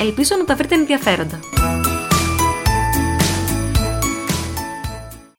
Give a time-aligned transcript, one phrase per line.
[0.00, 1.40] Ελπίζω να τα βρείτε ενδιαφέροντα.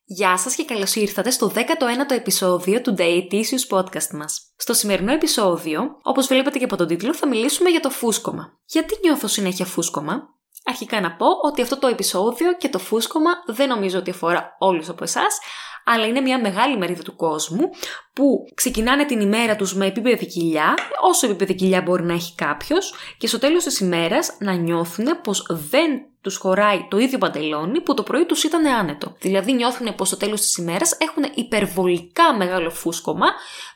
[0.04, 4.52] Γεια σας και καλώς ήρθατε στο 19ο επεισόδιο του Dietitious Podcast μας.
[4.56, 8.58] Στο σημερινό επεισόδιο, όπως βλέπετε και από τον τίτλο, θα μιλήσουμε για το φούσκωμα.
[8.66, 10.39] Γιατί νιώθω συνέχεια φούσκωμα;
[10.70, 14.88] Αρχικά να πω ότι αυτό το επεισόδιο και το φούσκωμα δεν νομίζω ότι αφορά όλους
[14.88, 15.38] από εσάς,
[15.84, 17.70] αλλά είναι μια μεγάλη μερίδα του κόσμου
[18.12, 22.94] που ξεκινάνε την ημέρα τους με επίπεδη κοιλιά, όσο επίπεδη κοιλιά μπορεί να έχει κάποιος,
[23.18, 25.90] και στο τέλος της ημέρας να νιώθουν πως δεν
[26.20, 29.16] τους χωράει το ίδιο παντελόνι που το πρωί τους ήταν άνετο.
[29.20, 33.26] Δηλαδή νιώθουν πως στο τέλος της ημέρας έχουν υπερβολικά μεγάλο φούσκωμα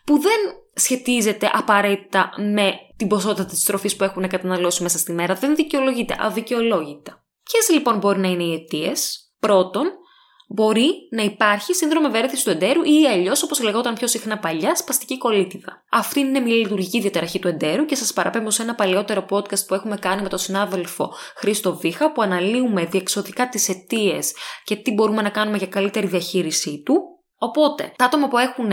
[0.05, 0.41] που δεν
[0.75, 5.35] σχετίζεται απαραίτητα με την ποσότητα της τροφής που έχουν καταναλώσει μέσα στη μέρα.
[5.35, 7.25] Δεν δικαιολογείται, αδικαιολόγητα.
[7.43, 9.87] Ποιες λοιπόν μπορεί να είναι οι αιτίες; Πρώτον,
[10.49, 15.19] μπορεί να υπάρχει σύνδρομο ευέρεθη του εντέρου ή αλλιώς, όπως λεγόταν πιο συχνά παλιά, σπαστική
[15.19, 15.85] κολίτιδα.
[15.91, 19.75] Αυτή είναι μια λειτουργική διαταραχή του εντέρου και σας παραπέμπω σε ένα παλαιότερο podcast που
[19.75, 24.33] έχουμε κάνει με τον συνάδελφο Χρήστο Βίχα, που αναλύουμε διεξοδικά τις αιτίες
[24.65, 26.95] και τι μπορούμε να κάνουμε για καλύτερη διαχείρισή του.
[27.39, 28.71] Οπότε, τα άτομα που έχουν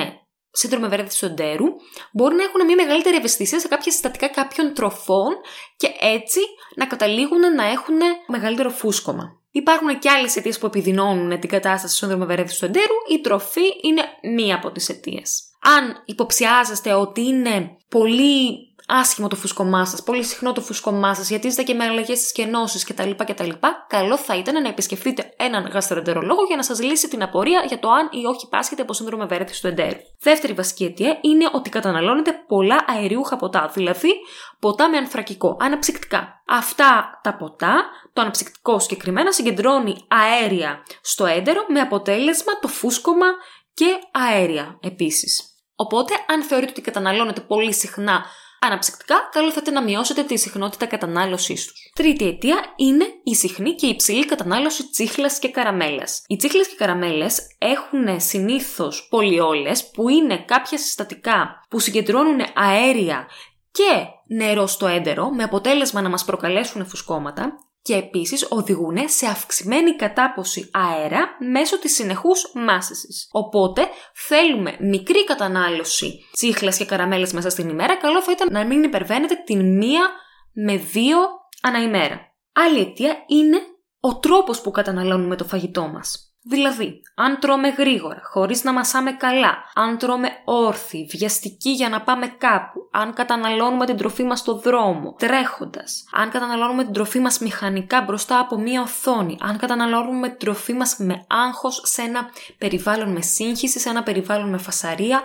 [0.51, 1.65] σύνδρομο ευέρεθη του εντέρου
[2.11, 5.33] μπορεί να έχουν μια μεγαλύτερη ευαισθησία σε κάποια συστατικά κάποιων τροφών
[5.77, 6.39] και έτσι
[6.75, 9.39] να καταλήγουν να έχουν μεγαλύτερο φούσκωμα.
[9.51, 12.95] Υπάρχουν και άλλες αιτίες που επιδεινώνουν την κατάσταση σύνδρομο ευερέθηση του εντέρου.
[13.11, 14.01] Η τροφή είναι
[14.35, 15.43] μία από τις αιτίες.
[15.61, 21.47] Αν υποψιάζεστε ότι είναι πολύ άσχημο το φουσκωμά σας, πολύ συχνό το φουσκωμά σας, γιατί
[21.47, 23.49] είστε και με αλλαγές στις κενώσεις κτλ, κτλ.
[23.87, 27.89] Καλό θα ήταν να επισκεφτείτε έναν γαστροεντερολόγο για να σας λύσει την απορία για το
[27.89, 29.97] αν ή όχι πάσχετε από σύνδρομο ευέρεθηση του εντέρου.
[30.19, 34.13] Δεύτερη βασική αιτία είναι ότι καταναλώνετε πολλά αεριούχα ποτά, δηλαδή
[34.59, 36.43] ποτά με ανθρακικό, αναψυκτικά.
[36.47, 43.27] Αυτά τα ποτά, το αναψυκτικό συγκεκριμένα, συγκεντρώνει αέρια στο έντερο με αποτέλεσμα το φούσκωμα
[43.73, 45.45] και αέρια επίσης.
[45.75, 48.25] Οπότε, αν θεωρείτε ότι καταναλώνετε πολύ συχνά
[48.63, 51.91] Αναψυκτικά, καλό θα ήταν να μειώσετε τη συχνότητα κατανάλωσής τους.
[51.95, 56.23] Τρίτη αιτία είναι η συχνή και υψηλή κατανάλωση τσίχλας και καραμέλας.
[56.27, 63.27] Οι τσίχλες και καραμέλες έχουν συνήθως πολυόλες που είναι κάποια συστατικά που συγκεντρώνουν αέρια
[63.71, 69.95] και νερό στο έντερο με αποτέλεσμα να μας προκαλέσουν φουσκώματα και επίσης οδηγούν σε αυξημένη
[69.95, 73.27] κατάποση αέρα μέσω της συνεχούς μάσησης.
[73.31, 78.83] Οπότε θέλουμε μικρή κατανάλωση τσίχλας και καραμέλες μέσα στην ημέρα, καλό θα ήταν να μην
[78.83, 80.09] υπερβαίνετε την μία
[80.53, 81.17] με δύο
[81.61, 82.19] ανά ημέρα.
[82.53, 83.61] Άλλη αιτία είναι
[83.99, 86.30] ο τρόπος που καταναλώνουμε το φαγητό μας.
[86.43, 92.27] Δηλαδή, αν τρώμε γρήγορα, χωρίς να μασάμε καλά, αν τρώμε όρθιοι, βιαστικοί για να πάμε
[92.27, 98.01] κάπου, αν καταναλώνουμε την τροφή μας στο δρόμο, τρέχοντας, αν καταναλώνουμε την τροφή μας μηχανικά
[98.01, 103.21] μπροστά από μία οθόνη, αν καταναλώνουμε την τροφή μας με άγχος σε ένα περιβάλλον με
[103.21, 105.21] σύγχυση, σε ένα περιβάλλον με φασαρία,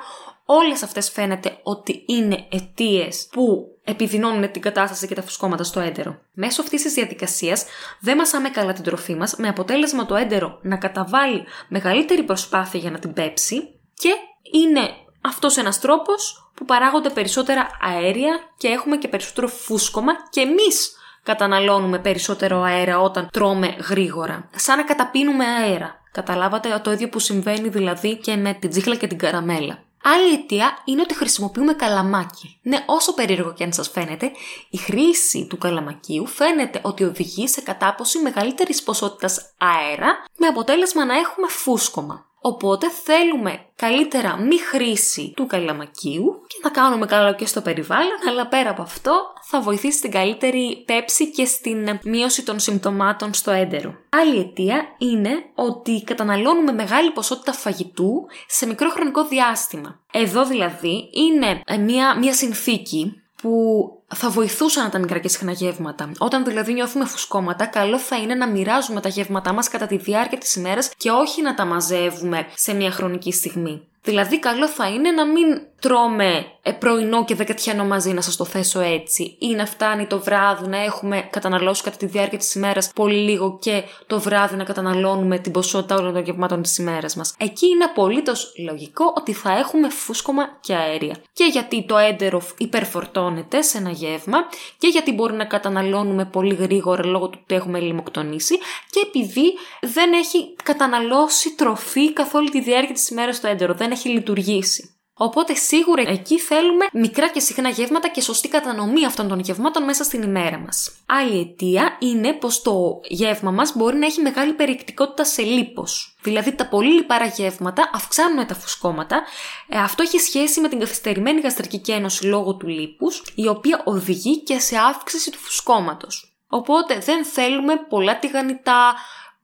[0.47, 6.19] όλες αυτές φαίνεται ότι είναι αιτίες που επιδεινώνουν την κατάσταση και τα φουσκώματα στο έντερο.
[6.33, 7.65] Μέσω αυτής της διαδικασίας
[8.01, 12.91] δεν μασάμε καλά την τροφή μας, με αποτέλεσμα το έντερο να καταβάλει μεγαλύτερη προσπάθεια για
[12.91, 13.57] να την πέψει
[13.95, 14.15] και
[14.53, 14.91] είναι
[15.21, 21.99] αυτός ένας τρόπος που παράγονται περισσότερα αέρια και έχουμε και περισσότερο φούσκωμα και εμείς καταναλώνουμε
[21.99, 24.49] περισσότερο αέρα όταν τρώμε γρήγορα.
[24.55, 25.95] Σαν να καταπίνουμε αέρα.
[26.13, 29.85] Καταλάβατε το ίδιο που συμβαίνει δηλαδή και με την τσίχλα και την καραμέλα.
[30.03, 32.59] Άλλη αιτία είναι ότι χρησιμοποιούμε καλαμάκι.
[32.63, 34.33] Ναι, όσο περίεργο και αν σας φαίνεται,
[34.71, 41.15] η χρήση του καλαμακίου φαίνεται ότι οδηγεί σε κατάποση μεγαλύτερης ποσότητας αέρα με αποτέλεσμα να
[41.15, 42.27] έχουμε φούσκωμα.
[42.53, 48.47] Οπότε θέλουμε καλύτερα μη χρήση του καλαμακίου και να κάνουμε καλό και στο περιβάλλον, αλλά
[48.47, 49.13] πέρα από αυτό
[49.43, 53.95] θα βοηθήσει στην καλύτερη πέψη και στην μείωση των συμπτωμάτων στο έντερο.
[54.09, 60.01] Άλλη αιτία είναι ότι καταναλώνουμε μεγάλη ποσότητα φαγητού σε μικρό χρονικό διάστημα.
[60.13, 66.11] Εδώ δηλαδή είναι μια, μια συνθήκη που θα βοηθούσαν τα μικρά και συχνά γεύματα.
[66.19, 70.39] Όταν δηλαδή νιώθουμε φουσκώματα, καλό θα είναι να μοιράζουμε τα γεύματά μας κατά τη διάρκεια
[70.39, 73.83] της ημέρας και όχι να τα μαζεύουμε σε μια χρονική στιγμή.
[74.03, 78.45] Δηλαδή, καλό θα είναι να μην τρώμε ε, πρωινό και δεκατιανό μαζί, να σας το
[78.45, 82.91] θέσω έτσι, ή να φτάνει το βράδυ να έχουμε καταναλώσει κατά τη διάρκεια της ημέρας
[82.95, 87.35] πολύ λίγο και το βράδυ να καταναλώνουμε την ποσότητα όλων των γευμάτων της ημέρας μας.
[87.39, 91.17] Εκεί είναι απολύτως λογικό ότι θα έχουμε φούσκωμα και αέρια.
[91.33, 94.39] Και γιατί το έντερο υπερφορτώνεται σε ένα γεύμα,
[94.79, 98.59] και γιατί μπορεί να καταναλώνουμε πολύ γρήγορα λόγω του ότι έχουμε λιμοκτονήσει,
[98.91, 103.91] και επειδή δεν έχει καταναλώσει τροφή καθ' όλη τη διάρκεια της ημέρας το έντερο, δεν
[103.91, 104.96] έχει λειτουργήσει.
[105.19, 110.05] Οπότε σίγουρα εκεί θέλουμε μικρά και συχνά γεύματα και σωστή κατανομή αυτών των γευμάτων μέσα
[110.05, 110.93] στην ημέρα μας.
[111.07, 116.17] Άλλη αιτία είναι πως το γεύμα μας μπορεί να έχει μεγάλη περιεκτικότητα σε λίπος.
[116.23, 119.23] Δηλαδή τα πολύ λιπάρα γεύματα αυξάνουν τα φουσκώματα.
[119.69, 124.43] Ε, αυτό έχει σχέση με την καθυστερημένη γαστρική ένωση λόγω του λίπους, η οποία οδηγεί
[124.43, 126.37] και σε αύξηση του φουσκώματος.
[126.49, 128.95] Οπότε δεν θέλουμε πολλά τηγανιτά,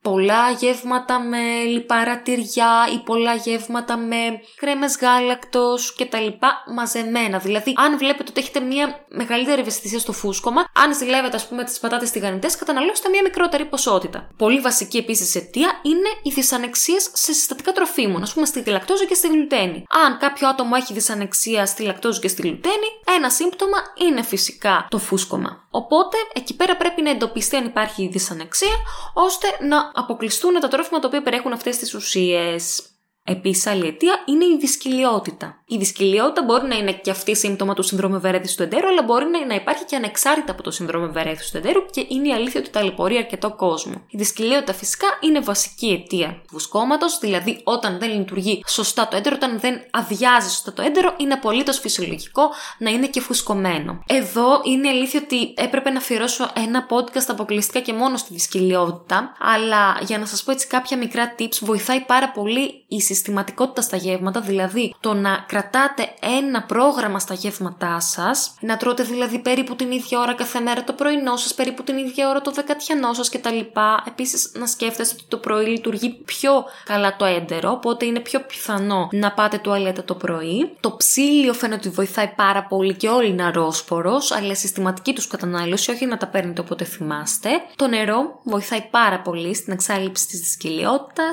[0.02, 7.38] πολλά γεύματα με λιπαρά τυριά ή πολλά γεύματα με κρέμες γάλακτος και τα λοιπά μαζεμένα.
[7.38, 11.78] Δηλαδή, αν βλέπετε ότι έχετε μια μεγαλύτερη ευαισθησία στο φούσκωμα, αν ζηλεύετε ας πούμε τις
[11.78, 14.28] πατάτες τηγανιτές, καταναλώστε μια μικρότερη ποσότητα.
[14.36, 19.14] Πολύ βασική επίσης αιτία είναι οι δυσανεξίες σε συστατικά τροφίμων, ας πούμε στη λακτόζη και
[19.14, 19.84] στη γλουτένη.
[20.04, 24.98] Αν κάποιο άτομο έχει δυσανεξία στη λακτόζη και στη γλουτένη, ένα σύμπτωμα είναι φυσικά το
[24.98, 25.61] φούσκωμα.
[25.74, 28.76] Οπότε, εκεί πέρα πρέπει να εντοπιστεί αν υπάρχει δυσανεξία,
[29.14, 32.91] ώστε να αποκλειστούν τα τρόφιμα τα οποία περιέχουν αυτές τις ουσίες.
[33.24, 35.62] Επίσης, άλλη αιτία είναι η δυσκυλιότητα.
[35.66, 39.24] Η δυσκυλιότητα μπορεί να είναι και αυτή σύμπτωμα του συνδρόμου ευερέθηση του εντέρου, αλλά μπορεί
[39.48, 42.70] να υπάρχει και ανεξάρτητα από το συνδρόμο ευερέθηση του εντέρου και είναι η αλήθεια ότι
[42.70, 43.92] ταλαιπωρεί αρκετό κόσμο.
[44.08, 49.36] Η δυσκυλιότητα φυσικά είναι βασική αιτία του βουσκώματος, δηλαδή όταν δεν λειτουργεί σωστά το έντερο,
[49.38, 54.02] όταν δεν αδειάζει σωστά το έντερο, είναι απολύτως φυσιολογικό να είναι και φουσκωμένο.
[54.06, 59.98] Εδώ είναι αλήθεια ότι έπρεπε να αφιερώσω ένα podcast αποκλειστικά και μόνο στη δυσκυλιότητα, αλλά
[60.02, 64.40] για να σας πω έτσι κάποια μικρά tips βοηθάει πάρα πολύ η συστηματικότητα στα γεύματα,
[64.40, 70.20] δηλαδή το να κρατάτε ένα πρόγραμμα στα γεύματά σας, να τρώτε δηλαδή περίπου την ίδια
[70.20, 73.58] ώρα κάθε μέρα το πρωινό σας, περίπου την ίδια ώρα το δεκατιανό σας κτλ.
[74.06, 79.08] Επίσης, να σκέφτεστε ότι το πρωί λειτουργεί πιο καλά το έντερο, οπότε είναι πιο πιθανό
[79.12, 80.76] να πάτε τουαλέτα το πρωί.
[80.80, 85.90] Το ψήλιο φαίνεται ότι βοηθάει πάρα πολύ και όλοι είναι αρρώσπορος, αλλά συστηματική τους κατανάλωση,
[85.90, 87.50] όχι να τα παίρνετε όποτε θυμάστε.
[87.76, 91.24] Το νερό βοηθάει πάρα πολύ στην εξάλληψη της δυσκυλιότητα.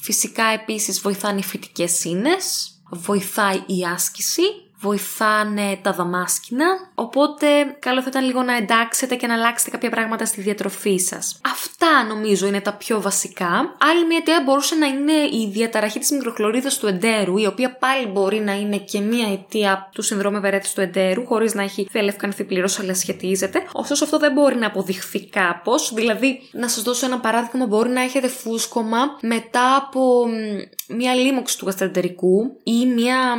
[0.00, 4.42] Φυσικά επίσης βοηθάνε οι φυτικές ίνες, βοηθάει η άσκηση
[4.80, 7.46] βοηθάνε τα δαμάσκηνα, οπότε
[7.78, 11.40] καλό θα ήταν λίγο να εντάξετε και να αλλάξετε κάποια πράγματα στη διατροφή σας.
[11.44, 13.74] Αυτά νομίζω είναι τα πιο βασικά.
[13.78, 18.06] Άλλη μια αιτία μπορούσε να είναι η διαταραχή της μικροχλωρίδας του εντέρου, η οποία πάλι
[18.06, 22.44] μπορεί να είναι και μια αιτία του συνδρόμου ευερέθησης του εντέρου, χωρίς να έχει θελευκανθεί
[22.44, 23.62] πλήρως, αλλά σχετίζεται.
[23.72, 28.00] Ωστόσο αυτό δεν μπορεί να αποδειχθεί κάπως, δηλαδή να σας δώσω ένα παράδειγμα, μπορεί να
[28.00, 30.26] έχετε φούσκωμα μετά από
[30.88, 33.36] μια λίμωξη του γαστρεντερικού ή μια,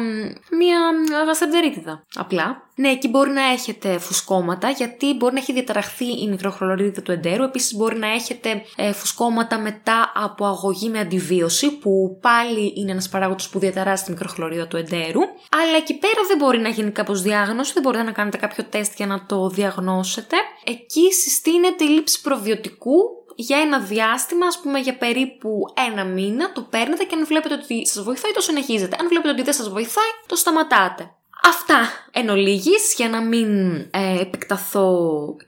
[0.58, 0.80] μια
[1.30, 2.04] γαστρεντερίτιδα.
[2.16, 2.68] Απλά.
[2.76, 7.44] Ναι, εκεί μπορεί να έχετε φουσκώματα γιατί μπορεί να έχει διαταραχθεί η μικροχλωρίδα του εντέρου.
[7.44, 13.10] Επίσης μπορεί να έχετε ε, φουσκώματα μετά από αγωγή με αντιβίωση που πάλι είναι ένας
[13.10, 15.22] παράγοντας που διαταράσσει τη μικροχλωρίδα του εντέρου.
[15.50, 18.94] Αλλά εκεί πέρα δεν μπορεί να γίνει κάπως διάγνωση, δεν μπορείτε να κάνετε κάποιο τεστ
[18.96, 20.36] για να το διαγνώσετε.
[20.64, 22.98] Εκεί συστήνεται η λήψη προβιωτικού
[23.36, 27.88] για ένα διάστημα, ας πούμε για περίπου ένα μήνα, το παίρνετε και αν βλέπετε ότι
[27.88, 28.96] σας βοηθάει, το συνεχίζετε.
[29.00, 31.14] Αν βλέπετε ότι δεν σας βοηθάει, το σταματάτε.
[31.44, 31.80] Αυτά
[32.12, 34.98] εν ολίγης, για να μην ε, επεκταθώ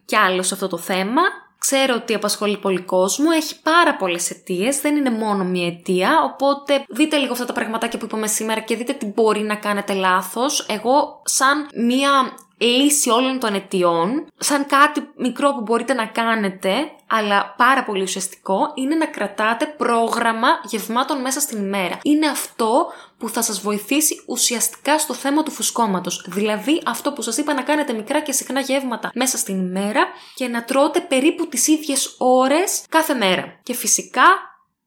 [0.06, 1.22] κι άλλο σε αυτό το θέμα.
[1.58, 6.10] Ξέρω ότι απασχολεί πολύ κόσμο, έχει πάρα πολλές αιτίες, δεν είναι μόνο μία αιτία.
[6.34, 9.94] Οπότε δείτε λίγο αυτά τα πραγματάκια που είπαμε σήμερα και δείτε τι μπορεί να κάνετε
[9.94, 10.66] λάθος.
[10.70, 17.54] Εγώ, σαν μία λύση όλων των αιτιών, σαν κάτι μικρό που μπορείτε να κάνετε, αλλά
[17.58, 22.00] πάρα πολύ ουσιαστικό, είναι να κρατάτε πρόγραμμα γευμάτων μέσα στην ημέρα.
[22.02, 22.86] Είναι αυτό
[23.18, 26.26] που θα σας βοηθήσει ουσιαστικά στο θέμα του φουσκώματος.
[26.28, 30.48] Δηλαδή αυτό που σας είπα να κάνετε μικρά και συχνά γεύματα μέσα στην ημέρα και
[30.48, 33.60] να τρώτε περίπου τις ίδιες ώρες κάθε μέρα.
[33.64, 34.24] Και φυσικά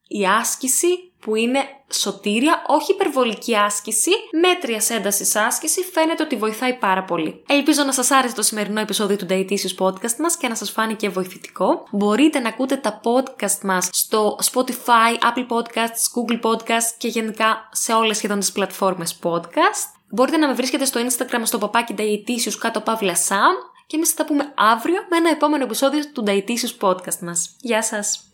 [0.09, 7.05] η άσκηση που είναι σωτήρια, όχι υπερβολική άσκηση, μέτριας έντασης άσκηση, φαίνεται ότι βοηθάει πάρα
[7.05, 7.43] πολύ.
[7.47, 11.09] Ελπίζω να σας άρεσε το σημερινό επεισόδιο του Dietitious Podcast μας και να σας φάνηκε
[11.09, 11.87] βοηθητικό.
[11.91, 17.93] Μπορείτε να ακούτε τα podcast μας στο Spotify, Apple Podcasts, Google Podcasts και γενικά σε
[17.93, 19.89] όλες σχεδόν τις πλατφόρμες podcast.
[20.11, 24.17] Μπορείτε να με βρίσκετε στο Instagram στο παπάκι Dietitious κάτω παύλα Sam και εμείς θα
[24.17, 27.57] τα πούμε αύριο με ένα επόμενο επεισόδιο του Dietitious Podcast μας.
[27.61, 28.34] Γεια σας!